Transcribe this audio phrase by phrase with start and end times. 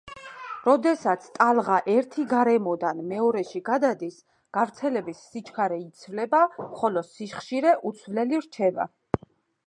[0.67, 4.17] როდესაც ტალღა ერთი გარემოდან მეორეში გადადის,
[4.57, 6.39] გავრცელების სიჩქარე იცვლება,
[6.79, 8.89] ხოლო სიხშირე უცვლელი რჩება.